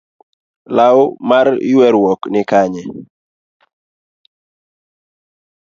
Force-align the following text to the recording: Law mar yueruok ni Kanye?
Law 0.77 0.99
mar 1.29 1.47
yueruok 1.71 2.21
ni 2.33 2.41
Kanye? 2.49 2.81